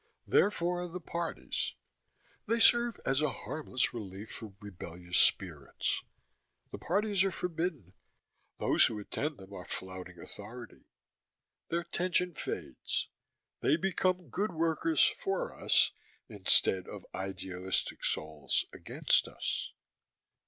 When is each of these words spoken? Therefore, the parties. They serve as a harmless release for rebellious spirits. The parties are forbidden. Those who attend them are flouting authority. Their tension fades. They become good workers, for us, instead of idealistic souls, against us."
Therefore, 0.25 0.87
the 0.87 0.99
parties. 0.99 1.75
They 2.47 2.59
serve 2.59 2.99
as 3.05 3.21
a 3.21 3.29
harmless 3.29 3.93
release 3.93 4.31
for 4.33 4.55
rebellious 4.59 5.17
spirits. 5.17 6.01
The 6.71 6.79
parties 6.79 7.23
are 7.23 7.29
forbidden. 7.29 7.93
Those 8.57 8.85
who 8.85 8.99
attend 8.99 9.37
them 9.37 9.53
are 9.53 9.63
flouting 9.63 10.17
authority. 10.17 10.87
Their 11.69 11.83
tension 11.83 12.33
fades. 12.33 13.09
They 13.59 13.75
become 13.77 14.29
good 14.29 14.51
workers, 14.53 15.05
for 15.05 15.53
us, 15.55 15.91
instead 16.27 16.87
of 16.87 17.05
idealistic 17.13 18.03
souls, 18.03 18.65
against 18.73 19.27
us." 19.27 19.71